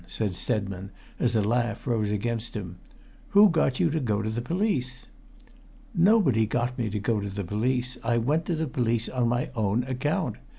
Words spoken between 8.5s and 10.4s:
the police on my own account.